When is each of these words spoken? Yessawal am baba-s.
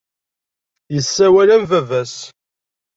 Yessawal 0.93 1.49
am 1.55 1.63
baba-s. 1.69 2.15